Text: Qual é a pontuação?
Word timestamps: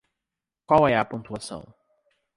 Qual 0.65 0.87
é 0.87 0.95
a 0.97 1.05
pontuação? 1.05 1.61